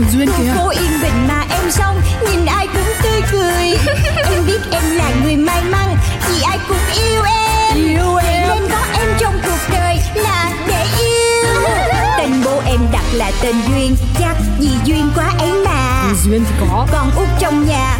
[0.00, 0.52] của Duyên kìa.
[0.56, 2.00] Phố yên bình mà em sống
[2.30, 3.94] Nhìn ai cũng tươi cười.
[4.32, 5.96] Em biết em là người may mắn
[6.28, 7.76] Vì ai cũng yêu em.
[7.76, 8.48] Yêu em.
[8.48, 11.62] Nên có em trong cuộc đời là để yêu.
[12.18, 16.12] Tên bố em đặt là tên Duyên Chắc vì duyên quá ấy mà.
[16.24, 16.86] Duyên thì có.
[16.92, 17.98] Con út trong nhà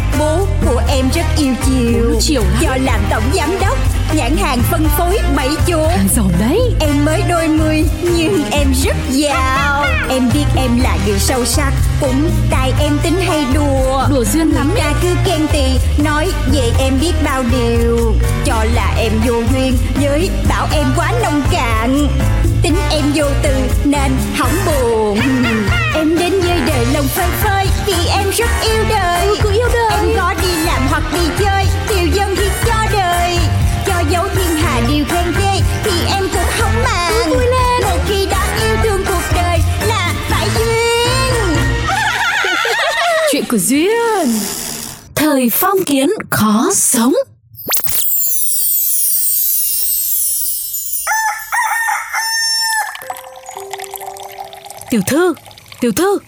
[0.73, 2.15] của em rất yêu chiều.
[2.19, 2.61] Chiều lắm.
[2.61, 3.77] Do làm tổng giám đốc
[4.13, 5.87] Nhãn hàng phân phối bảy chỗ.
[6.15, 6.59] Giàu đấy.
[6.79, 9.85] Em mới đôi mươi nhưng em rất giàu.
[10.09, 14.07] Em biết em là người sâu sắc Cũng tại em tính hay đùa.
[14.09, 15.63] Đùa Duyên lắm Ra cứ khen tì
[16.03, 18.15] Nói về em biết bao điều.
[18.45, 22.07] Cho là em vô duyên Với bảo em quá nông cạn.
[22.61, 23.53] Tính em vô từ
[23.85, 25.19] nên hỏng buồn
[26.01, 27.65] Em đến với đời lòng phơi phới.
[27.85, 29.27] Vì em rất yêu đời.
[29.43, 31.65] Cứ yêu đời Em có đi làm hoặc đi chơi.
[31.89, 33.37] Điều dân thì cho đời.
[33.87, 35.59] Cho dấu thiên hà điều khen ghê.
[35.83, 37.29] Thì em cũng không màng.
[37.29, 37.81] Vui lên.
[37.83, 41.57] Một khi đã yêu thương cuộc đời Là phải duyên.
[43.31, 44.39] Chuyện của Duyên.
[45.15, 47.13] Thời phong kiến khó sống.
[54.89, 55.33] Tiểu thư,
[55.81, 56.19] tiểu thư,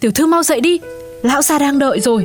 [0.00, 0.80] tiểu thư mau dậy đi.
[1.22, 2.24] Lão gia đang đợi rồi.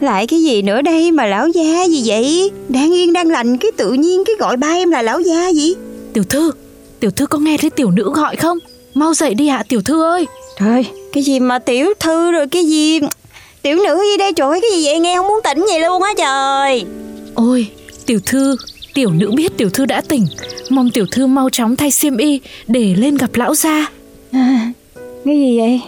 [0.00, 2.50] Lại cái gì nữa đây mà lão gia gì vậy?
[2.68, 5.74] Đang yên đang lành Cái tự nhiên cái gọi ba em là lão gia gì?
[6.12, 6.52] Tiểu thư,
[7.00, 8.58] tiểu thư có nghe thấy tiểu nữ gọi không?
[8.94, 10.26] Mau dậy đi ạ tiểu thư ơi.
[10.58, 13.00] Trời cái gì mà tiểu thư rồi cái gì?
[13.62, 14.32] Tiểu nữ gì đây?
[14.32, 14.98] Trời Cái gì vậy?
[14.98, 16.84] Nghe không muốn tỉnh vậy luôn á trời.
[17.34, 17.66] Ôi,
[18.06, 18.56] tiểu thư,
[18.94, 20.26] tiểu nữ biết tiểu thư đã tỉnh.
[20.68, 23.86] Mong tiểu thư mau chóng thay xiêm y để lên gặp lão gia
[25.24, 25.80] cái gì vậy?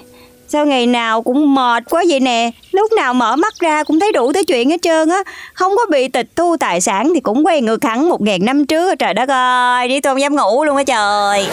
[0.48, 2.50] Sao ngày nào cũng mệt quá vậy nè?
[2.72, 5.22] Lúc nào mở mắt ra cũng thấy đủ thứ chuyện hết trơn á.
[5.54, 8.66] Không có bị tịch thu tài sản Thì cũng quay ngược hẳn một ngàn năm
[8.66, 11.46] trước Trời đất ơi, Đi tôi không dám ngủ luôn á trời.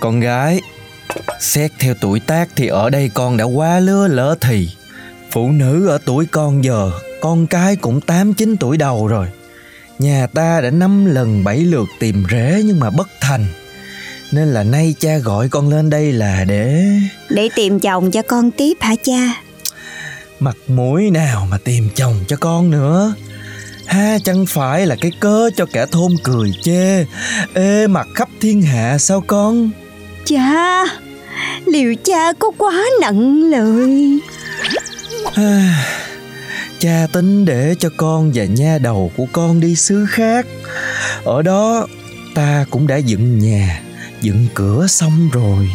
[0.00, 0.60] Con gái,
[1.40, 4.68] Xét theo tuổi tác thì ở đây con đã quá lứa lỡ thì.
[5.30, 6.90] Phụ nữ ở tuổi con giờ,
[7.20, 9.26] Con cái cũng 8-9 tuổi đầu rồi.
[9.98, 13.46] Nhà ta đã năm lần bảy lượt tìm rễ nhưng mà bất thành.
[14.32, 16.84] Nên là nay cha gọi con lên đây là để
[17.28, 19.42] Để tìm chồng cho con tiếp hả cha?
[20.40, 23.14] Mặt mũi nào mà tìm chồng cho con nữa?
[23.86, 27.04] Ha chẳng phải là cái cớ cho cả thôn cười chê.
[27.54, 29.70] Ê mặt khắp thiên hạ sao con?
[30.24, 30.84] Cha
[31.66, 34.18] Liệu cha có quá nặng lời.
[35.34, 35.84] À,
[36.78, 40.46] cha tính để cho con và nha đầu của con đi xứ khác.
[41.24, 41.86] Ở đó
[42.34, 43.82] ta cũng đã dựng nhà
[44.22, 45.70] dựng cửa xong rồi.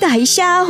[0.00, 0.66] Tại sao?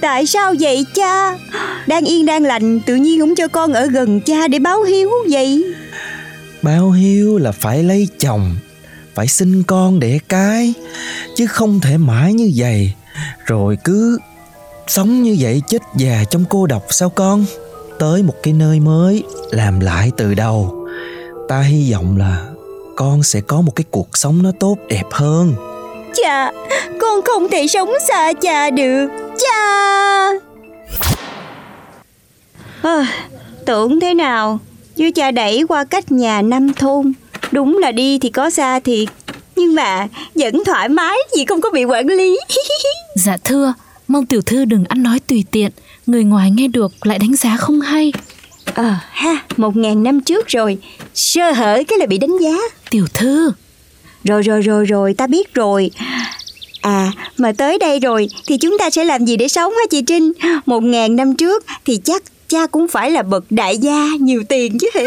[0.00, 1.38] Tại sao vậy cha?
[1.86, 5.10] Đang yên đang lành Tự nhiên không cho con ở gần cha để báo hiếu
[5.30, 5.64] vậy?
[6.62, 8.56] Báo hiếu là phải lấy chồng
[9.14, 10.74] phải sinh con đẻ cái
[11.36, 12.92] chứ không thể mãi như vậy.
[13.46, 14.18] Rồi cứ
[14.86, 17.44] sống như vậy chết già trong cô độc sao con?
[17.98, 20.86] Tới một cái nơi mới làm lại từ đầu.
[21.48, 22.46] Ta hy vọng là
[22.96, 25.75] con sẽ có một cái cuộc sống nó tốt đẹp hơn
[26.22, 26.52] Cha
[26.98, 29.08] Con không thể sống xa cha được.
[29.38, 30.30] Cha
[32.82, 33.06] à,
[33.66, 34.58] Tưởng thế nào?
[34.96, 37.12] Chứ cha đẩy qua cách nhà năm thôn.
[37.52, 39.08] Đúng là đi thì có xa thiệt.
[39.56, 42.38] Nhưng mà vẫn thoải mái Vì không có bị quản lý.
[43.14, 43.74] Dạ thưa,
[44.08, 45.70] mong tiểu thư đừng ăn nói tùy tiện.
[46.06, 48.12] Người ngoài nghe được lại đánh giá không hay.
[48.74, 50.78] Ờ ha Một ngàn năm trước rồi.
[51.14, 52.56] Sơ hở cái là bị đánh giá.
[52.90, 53.52] Tiểu thư,
[54.24, 55.90] Rồi rồi rồi rồi ta biết rồi.
[56.86, 60.02] À mà tới đây rồi Thì chúng ta sẽ làm gì để sống hả chị
[60.02, 60.32] Trinh?
[60.66, 64.78] Một ngàn năm trước Thì chắc cha cũng phải là bậc đại gia Nhiều tiền
[64.78, 65.04] chứ hả?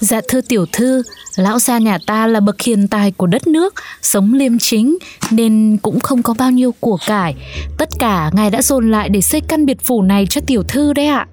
[0.00, 1.02] Dạ thưa tiểu thư
[1.36, 4.98] Lão gia nhà ta là bậc hiền tài của đất nước Sống liêm chính
[5.30, 7.34] Nên cũng không có bao nhiêu của cải.
[7.78, 10.92] Tất cả ngài đã dồn lại để xây căn biệt phủ này cho tiểu thư
[10.92, 11.26] đấy ạ.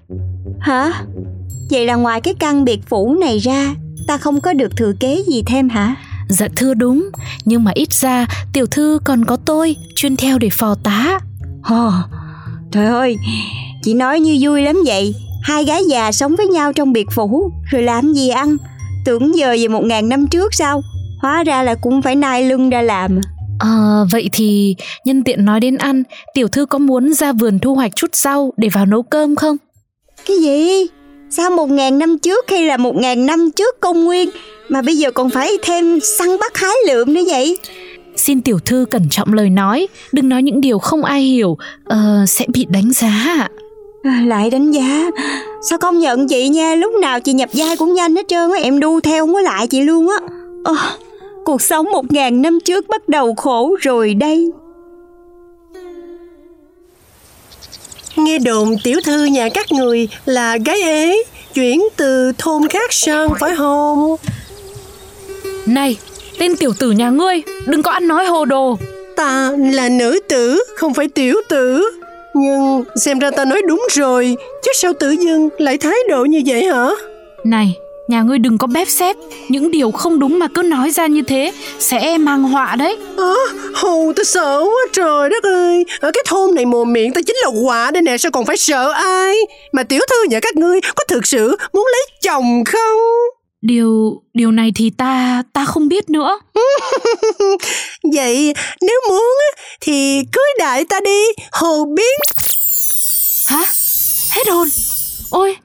[0.60, 1.04] Hả?
[1.70, 3.76] Vậy là ngoài cái căn biệt phủ này ra
[4.08, 5.96] Ta không có được thừa kế gì thêm hả
[6.30, 7.10] Dạ thưa đúng
[7.46, 11.20] Nhưng mà ít ra tiểu thư còn có tôi Chuyên theo để phò tá.
[11.64, 11.92] Ồ,
[12.72, 13.18] Trời ơi
[13.84, 15.16] Chị nói như vui lắm vậy.
[15.44, 18.58] Hai gái già sống với nhau trong biệt phủ Rồi làm gì ăn?
[19.06, 20.82] Tưởng giờ về một ngàn năm trước sao?
[21.22, 23.22] Hóa ra là cũng phải nai lưng ra làm.
[23.60, 24.76] Ờ, vậy thì
[25.06, 26.04] nhân tiện nói đến ăn,
[26.34, 29.58] tiểu thư có muốn ra vườn thu hoạch chút rau để vào nấu cơm không?
[30.28, 30.88] Cái gì
[31.30, 34.30] Sao một ngàn năm trước hay là một ngàn năm trước công nguyên
[34.70, 37.58] Mà bây giờ còn phải thêm săn bắt hái lượm nữa vậy?
[38.16, 42.26] Xin tiểu thư cẩn trọng lời nói, đừng nói những điều không ai hiểu, ờ,
[42.28, 43.10] sẽ bị đánh giá
[43.40, 43.50] ạ.
[44.04, 45.10] À, Lại đánh giá.
[45.70, 48.60] Sao công nhận chị nha Lúc nào chị nhập vai cũng nhanh hết trơn á
[48.62, 50.18] Em đu theo không có lại chị luôn á.
[50.64, 50.76] Ờ,
[51.46, 54.52] Cuộc sống một ngàn năm trước bắt đầu khổ rồi đây
[58.18, 61.24] Nghe đồn tiểu thư nhà các người là gái ế
[61.54, 64.16] Chuyển từ thôn khác sang phải không
[65.66, 65.98] Này,
[66.40, 68.78] tên tiểu tử nhà ngươi, đừng có ăn nói hồ đồ.
[69.16, 71.92] Ta là nữ tử không phải tiểu tử.
[72.34, 76.42] Nhưng xem ra ta nói đúng rồi Chứ sao tự dưng lại thái độ như
[76.46, 76.90] vậy hả?
[77.44, 77.76] Này,
[78.08, 79.16] nhà ngươi đừng có bếp xếp,
[79.50, 82.98] những điều không đúng mà cứ nói ra như thế sẽ mang họa đấy.
[83.18, 83.36] Ơ,
[83.82, 87.36] hù ta sợ quá trời đất ơi Ở cái thôn này mồm miệng ta chính
[87.36, 89.36] là quả đây nè Sao còn phải sợ ai
[89.74, 93.00] Mà tiểu thư nhà các ngươi có thực sự muốn lấy chồng không
[93.62, 96.40] Điều điều này thì ta ta không biết nữa.
[98.14, 101.22] Vậy nếu muốn á, thì cưới đại ta đi
[101.52, 102.20] Hồ biết
[103.48, 103.66] Hả?
[104.32, 104.68] Hết hồn.
[105.30, 105.56] Ôi,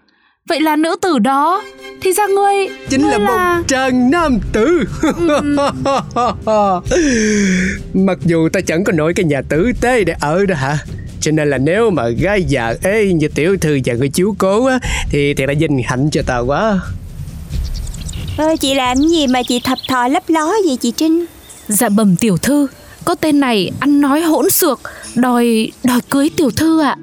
[0.48, 1.62] vậy là nữ tử đó.
[2.00, 4.84] Thì ra ngươi Chính là ngươi một trần nam tử.
[7.94, 10.78] Mặc dù ta chẳng có nổi cái nhà tử tế để ở đó hả?
[11.20, 14.66] Cho nên là nếu mà gái già ê như tiểu thư và người chiếu cố
[14.66, 14.78] á
[15.10, 16.80] Thì thì là vinh hạnh cho ta quá.
[18.38, 21.24] Ơ chị làm gì mà chị thập thò lấp ló vậy chị Trinh?
[21.68, 22.66] Dạ bẩm tiểu thư,
[23.04, 24.80] có tên này ăn nói hỗn xược,
[25.14, 26.96] đòi đòi cưới tiểu thư ạ.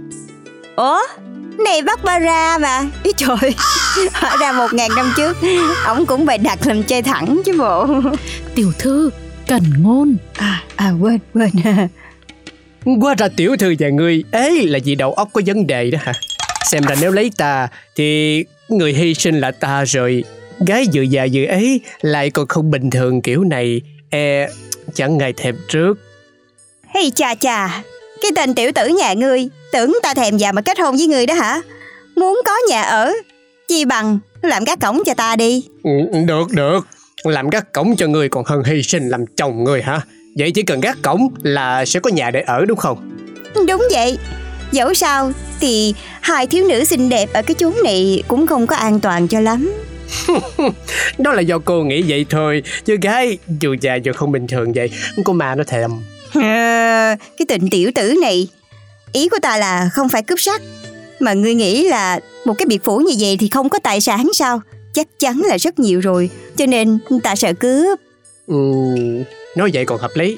[0.76, 1.00] Ủa
[1.64, 2.86] này bắt ba ra mà.
[3.04, 3.38] Ý trời
[4.14, 5.38] Hóa ra một ngàn năm trước
[5.86, 7.88] Ổng cũng bày đặt làm chơi thẳng chứ bộ.
[8.56, 9.10] Tiểu thư,
[9.48, 10.18] cẩn ngôn.
[10.34, 11.50] À, à quên quên.
[13.02, 16.00] Quá ra tiểu thư và người ế là vì đầu óc có vấn đề đó
[16.02, 16.14] hả?
[16.72, 20.24] Xem ra nếu lấy ta Thì người hy sinh là ta rồi.
[20.68, 23.82] Gái vừa già vừa ấy Lại còn không bình thường kiểu này.
[24.10, 24.48] E
[24.94, 25.94] chẳng ngày thèm trước.
[26.88, 27.82] Hey chà chà
[28.21, 31.25] Cái tên tiểu tử nhà ngươi Tưởng ta thèm già mà kết hôn với ngươi
[31.25, 31.62] đó hả?
[32.16, 33.13] Muốn có nhà ở
[33.68, 35.68] Chi bằng làm gác cổng cho ta đi.
[35.83, 35.89] Ừ,
[36.27, 36.88] Được được.
[37.24, 40.01] Làm gác cổng cho người còn hơn hy sinh làm chồng người hả?
[40.38, 43.18] Vậy chỉ cần gác cổng là sẽ có nhà để ở đúng không?
[43.68, 44.18] Đúng vậy.
[44.71, 48.75] Dẫu sao thì hai thiếu nữ xinh đẹp ở cái chốn này cũng không có
[48.75, 49.74] an toàn cho lắm.
[51.18, 52.63] Đó là do cô nghĩ vậy thôi.
[52.86, 54.89] Chứ gái dù già dù không bình thường vậy
[55.25, 55.92] Con ma nó thèm
[56.34, 58.48] à, Cái tình tiểu tử này
[59.14, 60.62] Ý của ta là không phải cướp sắc
[61.20, 64.30] Mà ngươi nghĩ là một cái biệt phủ như vậy thì không có tài sản
[64.34, 64.62] sao?
[64.94, 68.00] Chắc chắn là rất nhiều rồi Cho nên ta sợ cướp.
[68.48, 68.56] Ừ,
[69.58, 70.38] Nói vậy còn hợp lý.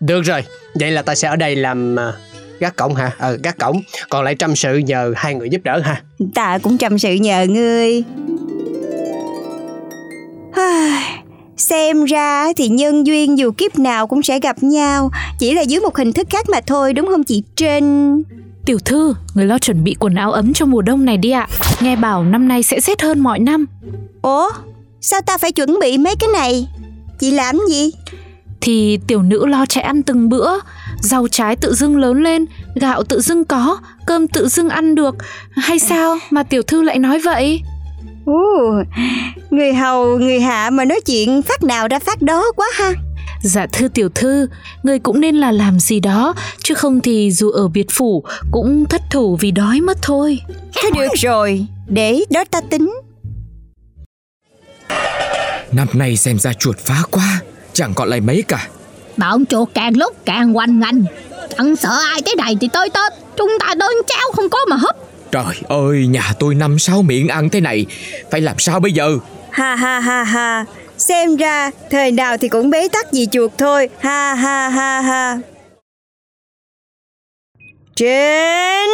[0.00, 0.44] Được rồi
[0.74, 2.12] Vậy là ta sẽ ở đây làm à,
[2.60, 3.10] gác cổng hả?
[3.18, 3.82] Ờ gác cổng.
[4.10, 6.02] Còn lại trăm sự nhờ hai người giúp đỡ ha.
[6.34, 8.02] Ta cũng chăm sự nhờ ngươi
[11.62, 15.80] Xem ra thì nhân duyên dù kiếp nào cũng sẽ gặp nhau Chỉ là dưới
[15.80, 18.22] một hình thức khác mà thôi đúng không chị Trinh
[18.66, 21.48] Tiểu thư, người lo chuẩn bị quần áo ấm cho mùa đông này đi ạ.
[21.80, 23.66] Nghe bảo năm nay sẽ rét hơn mọi năm.
[24.22, 24.50] Ủa
[25.00, 26.68] sao ta phải chuẩn bị mấy cái này
[27.18, 27.90] Chị làm gì
[28.60, 30.50] Thì tiểu nữ lo chạy ăn từng bữa,
[31.00, 35.14] rau trái tự dưng lớn lên, gạo tự dưng có, cơm tự dưng ăn được.
[35.50, 37.62] Hay sao mà tiểu thư lại nói vậy?
[38.26, 38.82] Ồ,
[39.50, 42.92] Người hầu người hạ mà nói chuyện phát nào ra phát đó quá ha.
[43.42, 44.46] Dạ thưa tiểu thư,
[44.82, 46.34] người cũng nên là làm gì đó,
[46.64, 50.38] chứ không thì dù ở biệt phủ cũng thất thủ vì đói mất thôi.
[50.82, 52.94] Thôi được rồi Để đó ta tính.
[55.72, 57.40] Năm nay xem ra chuột phá quá
[57.72, 58.68] Chẳng còn lại mấy cả.
[59.16, 61.04] Bọn chuột càng lúc càng hoành hành
[61.58, 64.76] Chẳng sợ ai tới đây thì tới tết Chúng ta đơn cháo không có mà
[64.76, 64.96] hấp
[65.32, 67.86] Trời ơi nhà tôi năm sáu miệng ăn thế này
[68.30, 69.18] Phải làm sao bây giờ?
[69.50, 70.64] Ha ha ha ha.
[70.98, 73.88] Xem ra thời nào thì cũng bế tắc vì chuột thôi.
[74.00, 75.38] Ha ha ha ha.
[77.96, 78.90] Trên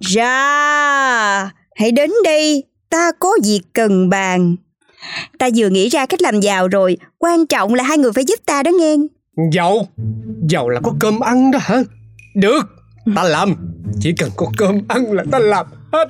[0.00, 1.50] Ra.
[1.74, 4.56] Hãy đến đây Ta có việc cần bàn.
[5.38, 6.96] Ta vừa nghĩ ra cách làm giàu rồi.
[7.18, 8.96] Quan trọng là hai người phải giúp ta đó nghe.
[9.52, 9.88] Giàu?
[10.48, 11.82] Giàu là có cơm ăn đó hả?
[12.34, 12.62] Được
[13.16, 16.08] Ta làm Chỉ cần có cơm ăn là ta làm hết.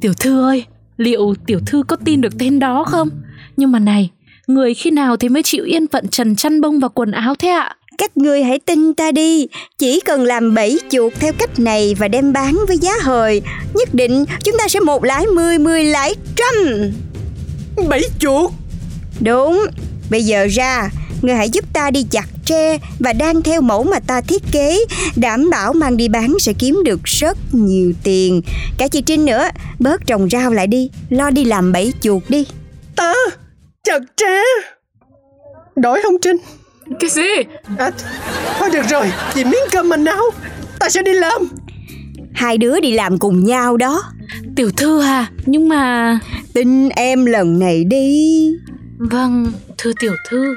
[0.00, 0.64] Tiểu thư ơi,
[0.96, 3.08] liệu tiểu thư có tin được tên đó không?
[3.56, 4.10] Nhưng mà này,
[4.46, 7.48] người khi nào thì mới chịu yên phận trần chăn bông và quần áo thế
[7.48, 7.76] ạ?
[7.98, 9.46] Các ngươi hãy tin ta đi.
[9.78, 13.42] Chỉ cần làm bẫy chuột theo cách này Và đem bán với giá hời
[13.74, 16.54] Nhất định chúng ta sẽ một lái mười Mười lái trăm.
[17.88, 18.50] Bẫy chuột?
[19.20, 19.66] Đúng.
[20.10, 20.90] Bây giờ ra
[21.22, 24.78] Ngươi hãy giúp ta đi chặt tre Và đang theo mẫu mà ta thiết kế
[25.16, 28.42] Đảm bảo mang đi bán sẽ kiếm được rất nhiều tiền.
[28.78, 29.48] Cả chị Trinh nữa
[29.78, 32.46] Bớt trồng rau lại đi Lo đi làm bẫy chuột đi.
[32.96, 33.14] Ta?
[33.84, 34.42] Chặt tre?
[35.76, 36.36] Đổi không Trinh?
[37.00, 37.44] Cái gì?
[37.78, 37.90] à,
[38.58, 40.22] Thôi được rồi Vì miếng cơm mình nào
[40.78, 41.48] Ta sẽ đi làm.
[42.32, 44.02] Hai đứa đi làm cùng nhau đó.
[44.56, 46.18] Tiểu thư à, nhưng mà...
[46.54, 48.50] Tin em lần này đi.
[48.98, 50.56] Vâng, thưa tiểu thư.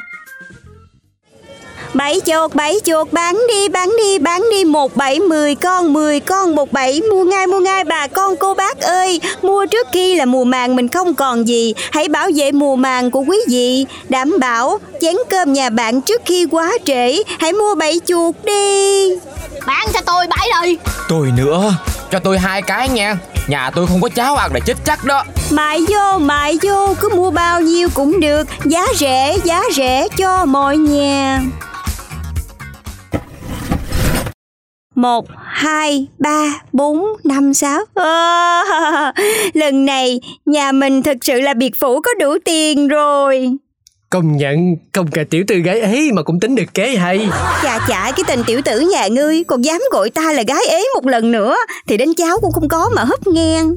[1.93, 4.65] Bảy chuột, bảy chuột, bán đi, bán đi, bán đi.
[4.65, 7.01] Một bảy mười con, mười con, một bảy.
[7.12, 9.21] Mua ngay, mua ngay bà con cô bác ơi.
[9.41, 11.73] Mua trước khi là mùa màng mình không còn gì.
[11.91, 13.85] Hãy bảo vệ mùa màng của quý vị.
[14.09, 17.23] Đảm bảo chén cơm nhà bạn trước khi quá trễ.
[17.39, 19.09] Hãy mua bảy chuột đi.
[19.67, 20.77] Bán cho tôi bảy đi
[21.09, 21.73] Tôi nữa.
[22.12, 23.17] Cho tôi hai cái nha.
[23.47, 25.23] Nhà tôi không có cháo ăn là chết chắc đó.
[25.50, 26.93] Mại vô, mại vô.
[27.00, 28.47] Cứ mua bao nhiêu cũng được.
[28.65, 31.41] Giá rẻ, giá rẻ cho mọi nhà
[34.95, 37.85] một, hai, ba, bốn, năm, sáu.
[37.95, 39.13] À,
[39.53, 43.50] Lần này nhà mình thật sự là biệt phủ có đủ tiền rồi.
[44.09, 47.27] Công nhận Công cả tiểu thư gái ấy mà cũng tính được kế hay.
[47.63, 50.83] Chà chả cái tình tiểu tử nhà ngươi Còn dám gọi ta là gái ế
[50.95, 51.55] một lần nữa
[51.88, 53.75] Thì đến cháu cũng không có mà hấp ngang.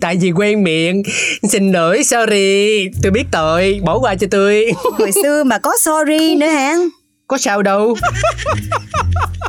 [0.00, 1.02] Tại vì quen miệng
[1.50, 4.72] Xin lỗi sorry Tôi biết tội Bỏ qua cho tôi.
[4.98, 6.74] Hồi xưa mà có sorry nữa hả?
[7.26, 7.96] Có sao đâu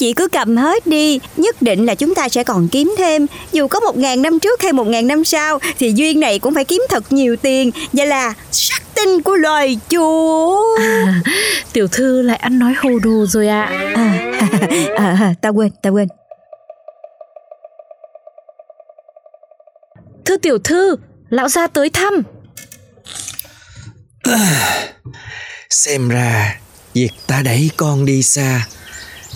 [0.00, 1.20] Chị cứ cầm hết đi.
[1.36, 3.26] Nhất định là chúng ta sẽ còn kiếm thêm.
[3.52, 6.54] Dù có một ngàn năm trước hay một ngàn năm sau Thì duyên này cũng
[6.54, 7.70] phải kiếm thật nhiều tiền.
[7.92, 10.76] Và là sắc tinh của loài chúa.
[10.78, 11.20] À,
[11.72, 13.92] Tiểu thư lại ăn nói hồ đồ rồi ạ.
[13.94, 14.32] À.
[14.96, 16.08] à, à, Ta quên, ta quên.
[20.24, 20.96] Thưa tiểu thư
[21.28, 22.22] Lão gia tới thăm.
[25.70, 26.58] Xem ra
[26.94, 28.66] Việc ta đẩy con đi xa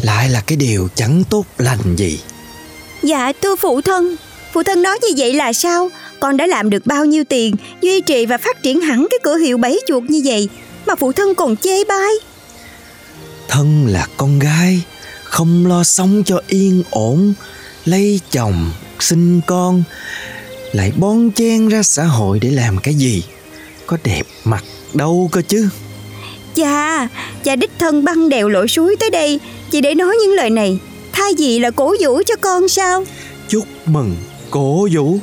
[0.03, 2.21] Lại là cái điều chẳng tốt lành gì.
[3.03, 4.17] Dạ thưa phụ thân.
[4.53, 5.91] Phụ thân nói như vậy là sao?
[6.21, 9.37] Con đã làm được bao nhiêu tiền Duy trì và phát triển hẳn cái cửa
[9.37, 10.49] hiệu bẫy chuột như vậy
[10.87, 12.13] Mà phụ thân còn chê bai.
[13.49, 14.83] Thân là con gái
[15.25, 17.35] Không lo sống cho yên ổn
[17.85, 18.71] Lấy chồng
[19.01, 19.83] Sinh con
[20.73, 23.23] Lại bon chen ra xã hội để làm cái gì?
[23.87, 25.69] Có đẹp mặt đâu cơ chứ.
[26.55, 27.09] Cha,
[27.45, 29.41] cha đích thân băng đèo lội suối tới đây
[29.75, 30.79] Chỉ để nói những lời này.
[31.13, 33.05] Thay vì là cổ vũ cho con sao?
[33.49, 34.17] Chúc mừng,
[34.51, 35.19] cổ vũ.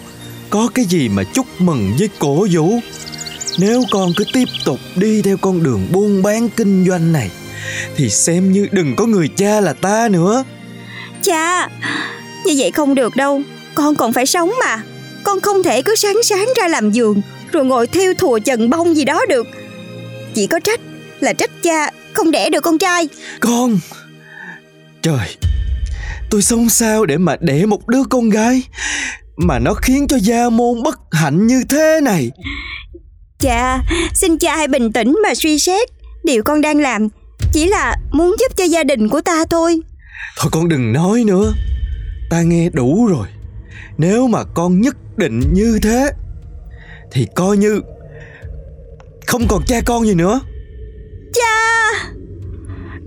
[0.50, 2.80] Có cái gì mà chúc mừng với cổ vũ?
[3.60, 7.30] Nếu con cứ tiếp tục đi theo con đường buôn bán kinh doanh này
[7.96, 10.44] Thì xem như đừng có người cha là ta nữa.
[11.24, 11.70] Cha,
[12.46, 13.42] như vậy không được đâu.
[13.76, 14.84] Con còn phải sống mà.
[15.24, 18.96] Con không thể cứ sáng sáng ra làm giường Rồi ngồi theo thùa trần bông
[18.96, 19.48] gì đó được.
[20.34, 20.80] Chỉ có trách
[21.20, 23.08] là trách cha không đẻ được con trai.
[23.40, 23.80] Con
[25.02, 25.36] Trời
[26.30, 28.64] Tôi sống sao để mà đẻ một đứa con gái
[29.38, 32.32] Mà nó khiến cho gia môn bất hạnh như thế này.
[33.40, 33.80] Cha
[34.14, 35.90] Xin cha hãy bình tĩnh mà suy xét.
[36.24, 37.08] Điều con đang làm
[37.54, 39.80] Chỉ là muốn giúp cho gia đình của ta thôi.
[40.38, 41.54] Thôi con đừng nói nữa.
[42.30, 43.28] Ta nghe đủ rồi.
[43.98, 46.12] Nếu mà con nhất định như thế
[47.12, 47.82] Thì coi như
[49.28, 50.40] Không còn cha con gì nữa.
[51.34, 51.52] Cha!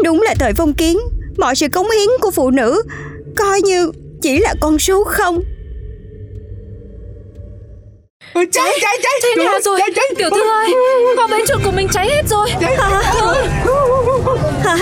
[0.05, 0.99] Đúng là thời phong kiến
[1.39, 2.83] Mọi sự cống hiến của phụ nữ
[3.37, 5.41] Coi như chỉ là con số không.
[8.35, 8.73] Cháy cháy.
[8.83, 9.79] cháy Thế nào rồi?
[9.79, 10.05] cháy, cháy.
[10.19, 10.73] Tiểu thư ơi
[11.17, 12.49] Kho bến chuột của mình cháy hết rồi.
[12.61, 12.77] Cháy.
[12.77, 13.03] Hả?
[14.65, 14.77] Hả?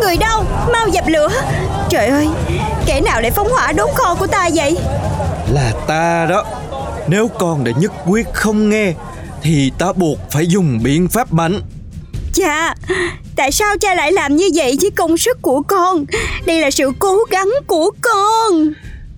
[0.00, 0.44] Người đâu?
[0.72, 1.28] Mau dập lửa.
[1.90, 2.28] Trời ơi
[2.86, 4.76] Kẻ nào lại phóng hỏa đốt kho của ta vậy?
[5.52, 6.44] Là ta đó.
[7.08, 8.94] Nếu con đã nhất quyết không nghe
[9.42, 11.60] Thì ta buộc phải dùng biện pháp mạnh
[12.32, 12.74] Cha
[13.36, 16.04] Tại sao cha lại làm như vậy với công sức của con?
[16.46, 18.72] Đây là sự cố gắng của con.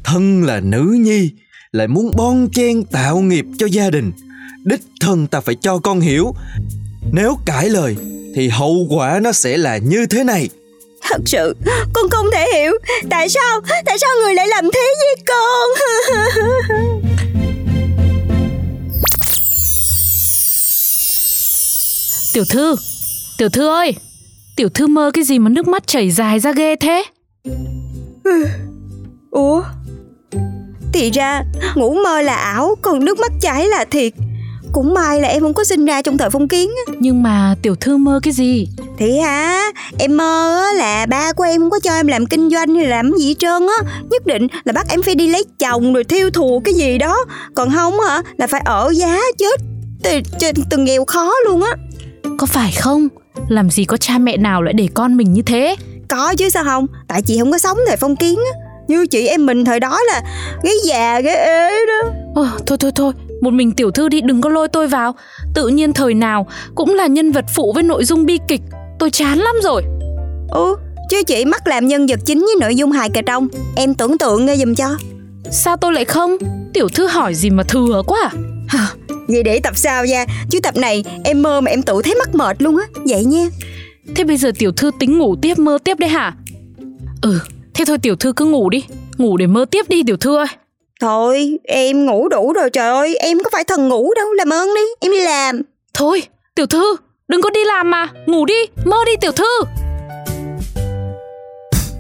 [0.05, 1.31] Thân là nữ nhi
[1.73, 4.13] Lại muốn bon chen tạo nghiệp cho gia đình.
[4.65, 6.35] Đích thân ta phải cho con hiểu.
[7.13, 7.97] Nếu cãi lời
[8.35, 10.49] Thì hậu quả nó sẽ là như thế này.
[11.11, 11.57] Thật sự
[11.93, 12.73] Con không thể hiểu.
[13.11, 15.71] Tại sao Tại sao người lại làm thế với con?
[22.33, 22.77] Tiểu thư
[23.39, 23.95] Tiểu thư ơi
[24.57, 27.05] Tiểu thư mơ cái gì mà nước mắt chảy dài ra ghê thế?
[29.31, 29.63] Ủa?
[30.93, 31.43] Thì ra
[31.75, 34.13] ngủ mơ là ảo Còn nước mắt chảy là thiệt.
[34.73, 37.75] Cũng may là em không có sinh ra trong thời phong kiến Nhưng mà tiểu
[37.75, 38.69] thư mơ cái gì?
[38.99, 39.63] Thì hả
[39.99, 43.13] Em mơ là ba của em không có cho em làm kinh doanh hay làm
[43.19, 43.91] gì hết trơn á.
[44.11, 47.25] Nhất định là bắt em phải đi lấy chồng Rồi thiêu thù cái gì đó.
[47.55, 49.61] Còn không hả là phải ở giá chết.
[50.03, 51.77] Từ, từ, từ nghèo khó luôn á.
[52.39, 53.09] Có phải không
[53.49, 55.77] Làm gì có cha mẹ nào lại để con mình như thế?
[56.09, 56.87] Có chứ sao không?
[57.09, 58.59] Tại chị không có sống thời phong kiến á.
[58.89, 60.23] Như chị em mình thời đó là
[60.63, 62.11] Ghế già ghế ế đó.
[62.35, 63.13] Ồ, Thôi thôi thôi.
[63.41, 65.15] Một mình tiểu thư đi đừng có lôi tôi vào.
[65.55, 68.63] Tự nhiên thời nào cũng là nhân vật phụ với nội dung bi kịch.
[68.99, 69.83] Tôi chán lắm rồi.
[70.51, 70.77] Ừ
[71.11, 74.19] Chứ chị mắc làm nhân vật chính với nội dung hài kịch trong Em tưởng
[74.19, 74.97] tượng nghe giùm cho.
[75.51, 76.37] Sao tôi lại không?
[76.73, 78.31] Tiểu thư hỏi gì mà thừa quá
[78.69, 78.89] à,
[79.29, 80.25] Vậy để tập sau nha?
[80.51, 82.87] Chứ tập này em mơ mà em tự thấy mắc mệt luôn á.
[83.07, 83.47] Vậy nha.
[84.17, 86.35] Thế bây giờ tiểu thư tính ngủ tiếp mơ tiếp đấy hả?
[87.23, 87.39] Ừ
[87.75, 88.85] Thế thôi tiểu thư cứ ngủ đi.
[89.19, 90.47] Ngủ để mơ tiếp đi tiểu thư ơi.
[91.01, 93.17] Thôi em ngủ đủ rồi trời ơi.
[93.17, 95.63] Em có phải thần ngủ đâu làm ơn đi Em đi làm.
[95.95, 96.23] Thôi
[96.55, 96.97] tiểu thư
[97.29, 98.09] Đừng có đi làm mà.
[98.27, 99.61] Ngủ đi Mơ đi tiểu thư.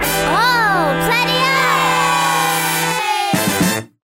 [0.01, 1.24] Oh, play.